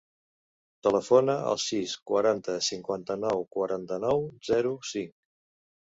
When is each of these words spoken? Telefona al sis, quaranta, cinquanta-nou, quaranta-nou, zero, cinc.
Telefona 0.87 1.35
al 1.49 1.59
sis, 1.65 1.93
quaranta, 2.11 2.55
cinquanta-nou, 2.69 3.47
quaranta-nou, 3.57 4.29
zero, 4.53 4.77
cinc. 4.95 5.13